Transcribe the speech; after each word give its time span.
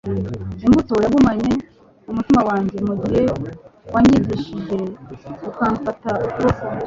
imbuto 0.65 0.93
yagumye 1.03 1.53
mu 2.05 2.11
mutima 2.17 2.41
wanjye, 2.49 2.77
mugihe 2.87 3.21
wanyigishije 3.93 4.77
ukamfata 5.49 6.11
ukuboko 6.25 6.63